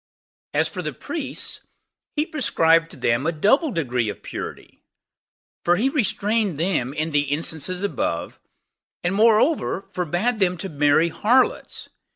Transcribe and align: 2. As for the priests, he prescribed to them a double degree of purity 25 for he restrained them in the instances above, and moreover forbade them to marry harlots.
2. 0.53 0.59
As 0.61 0.67
for 0.67 0.81
the 0.81 0.93
priests, 0.93 1.61
he 2.15 2.25
prescribed 2.25 2.89
to 2.89 2.97
them 2.97 3.27
a 3.27 3.31
double 3.31 3.69
degree 3.71 4.09
of 4.09 4.23
purity 4.23 4.81
25 5.63 5.63
for 5.65 5.75
he 5.75 5.89
restrained 5.89 6.57
them 6.59 6.91
in 6.91 7.11
the 7.11 7.25
instances 7.25 7.83
above, 7.83 8.39
and 9.03 9.13
moreover 9.13 9.83
forbade 9.91 10.39
them 10.39 10.57
to 10.57 10.69
marry 10.69 11.09
harlots. 11.09 11.89